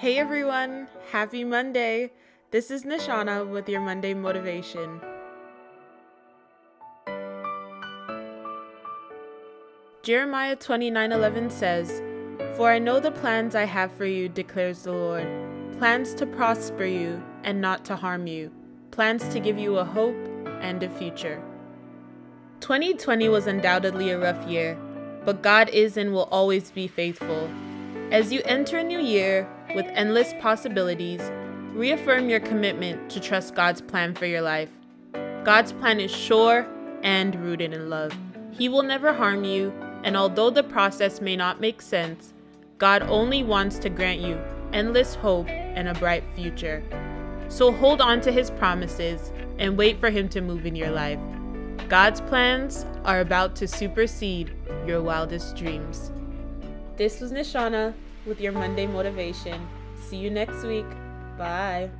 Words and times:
Hey 0.00 0.16
everyone, 0.16 0.86
happy 1.10 1.42
Monday. 1.42 2.12
This 2.52 2.70
is 2.70 2.84
Nishana 2.84 3.44
with 3.44 3.68
your 3.68 3.80
Monday 3.80 4.14
motivation. 4.14 5.00
Jeremiah 10.04 10.54
29:11 10.54 11.50
says, 11.50 12.00
"For 12.56 12.70
I 12.70 12.78
know 12.78 13.00
the 13.00 13.10
plans 13.10 13.56
I 13.56 13.64
have 13.64 13.90
for 13.90 14.04
you," 14.04 14.28
declares 14.28 14.84
the 14.84 14.92
Lord, 14.92 15.26
"plans 15.80 16.14
to 16.14 16.26
prosper 16.26 16.84
you 16.84 17.20
and 17.42 17.60
not 17.60 17.84
to 17.86 17.96
harm 17.96 18.28
you, 18.28 18.52
plans 18.92 19.26
to 19.30 19.40
give 19.40 19.58
you 19.58 19.78
a 19.78 19.84
hope 19.84 20.28
and 20.60 20.80
a 20.80 20.88
future." 20.88 21.42
2020 22.60 23.28
was 23.28 23.48
undoubtedly 23.48 24.10
a 24.10 24.18
rough 24.20 24.46
year, 24.46 24.78
but 25.24 25.42
God 25.42 25.68
is 25.70 25.96
and 25.96 26.12
will 26.12 26.28
always 26.30 26.70
be 26.70 26.86
faithful. 26.86 27.48
As 28.12 28.32
you 28.32 28.42
enter 28.44 28.78
a 28.78 28.84
new 28.84 29.00
year 29.00 29.48
with 29.78 29.86
endless 29.94 30.34
possibilities, 30.40 31.20
reaffirm 31.72 32.28
your 32.28 32.40
commitment 32.40 33.08
to 33.08 33.20
trust 33.20 33.54
God's 33.54 33.80
plan 33.80 34.12
for 34.12 34.26
your 34.26 34.40
life. 34.40 34.68
God's 35.44 35.70
plan 35.70 36.00
is 36.00 36.10
sure 36.10 36.66
and 37.04 37.36
rooted 37.36 37.72
in 37.72 37.88
love. 37.88 38.12
He 38.50 38.68
will 38.68 38.82
never 38.82 39.12
harm 39.12 39.44
you, 39.44 39.72
and 40.02 40.16
although 40.16 40.50
the 40.50 40.64
process 40.64 41.20
may 41.20 41.36
not 41.36 41.60
make 41.60 41.80
sense, 41.80 42.34
God 42.78 43.02
only 43.04 43.44
wants 43.44 43.78
to 43.78 43.88
grant 43.88 44.18
you 44.18 44.36
endless 44.72 45.14
hope 45.14 45.48
and 45.48 45.86
a 45.86 45.94
bright 45.94 46.24
future. 46.34 46.82
So 47.48 47.70
hold 47.70 48.00
on 48.00 48.20
to 48.22 48.32
His 48.32 48.50
promises 48.50 49.30
and 49.60 49.78
wait 49.78 50.00
for 50.00 50.10
Him 50.10 50.28
to 50.30 50.40
move 50.40 50.66
in 50.66 50.74
your 50.74 50.90
life. 50.90 51.20
God's 51.88 52.20
plans 52.22 52.84
are 53.04 53.20
about 53.20 53.54
to 53.54 53.68
supersede 53.68 54.50
your 54.88 55.02
wildest 55.02 55.54
dreams. 55.54 56.10
This 56.96 57.20
was 57.20 57.30
Nishana 57.30 57.94
with 58.28 58.40
your 58.40 58.52
Monday 58.52 58.86
motivation. 58.86 59.66
See 60.08 60.18
you 60.18 60.30
next 60.30 60.62
week. 60.62 60.86
Bye. 61.36 61.90